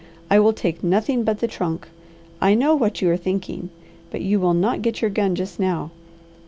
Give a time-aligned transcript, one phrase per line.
[0.31, 1.87] "I will take nothing but the trunk.
[2.41, 3.69] I know what you are thinking,
[4.09, 5.91] but you will not get your gun just now.